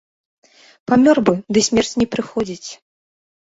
[0.93, 2.69] Памёр бы, ды смерць не прыходзіць.